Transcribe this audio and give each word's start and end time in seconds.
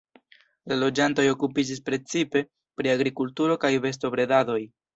La 0.71 0.77
loĝantoj 0.83 1.25
okupiĝis 1.33 1.83
precipe 1.91 2.43
pri 2.81 2.93
agrikulturo 2.97 3.61
kaj 3.67 3.75
bestobredadoj. 3.87 4.61